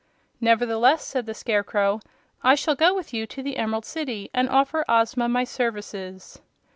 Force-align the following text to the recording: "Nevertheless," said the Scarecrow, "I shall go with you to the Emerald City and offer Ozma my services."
"Nevertheless," 0.39 1.05
said 1.05 1.27
the 1.27 1.35
Scarecrow, 1.35 1.99
"I 2.43 2.55
shall 2.55 2.73
go 2.73 2.95
with 2.95 3.13
you 3.13 3.27
to 3.27 3.43
the 3.43 3.57
Emerald 3.57 3.85
City 3.85 4.31
and 4.33 4.49
offer 4.49 4.83
Ozma 4.89 5.29
my 5.29 5.43
services." 5.43 6.39